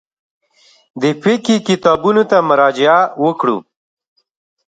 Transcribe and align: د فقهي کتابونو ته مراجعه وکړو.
د 1.01 1.03
فقهي 1.21 1.57
کتابونو 1.67 2.23
ته 2.29 2.37
مراجعه 2.49 2.99
وکړو. 3.25 3.57